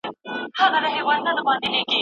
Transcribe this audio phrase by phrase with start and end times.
[0.03, 0.03] د
[0.55, 1.81] پوهانو له تجربو بايد ګټه پورته کړو.